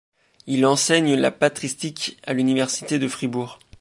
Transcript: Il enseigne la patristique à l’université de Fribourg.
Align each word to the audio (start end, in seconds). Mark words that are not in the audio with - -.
Il 0.47 0.65
enseigne 0.65 1.13
la 1.13 1.29
patristique 1.29 2.17
à 2.23 2.33
l’université 2.33 2.97
de 2.97 3.07
Fribourg. 3.07 3.59